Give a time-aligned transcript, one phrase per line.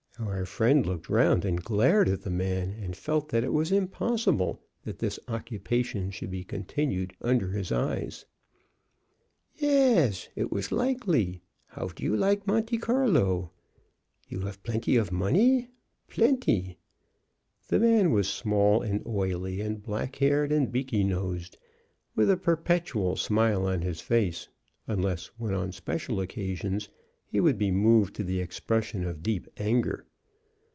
[0.19, 4.61] Our friend looked round and glared at the man, and felt that it was impossible
[4.83, 8.25] that this occupation should be continued under his eyes.
[9.55, 11.41] "Yesh; it was likely.
[11.65, 13.49] How do you like Monte Carlo?
[14.27, 15.69] You have plenty of money
[16.07, 16.77] plenty!"
[17.69, 21.57] The man was small, and oily, and black haired, and beaky nosed,
[22.15, 24.49] with a perpetual smile on his face,
[24.85, 26.89] unless when on special occasions
[27.25, 30.05] he would be moved to the expression of deep anger.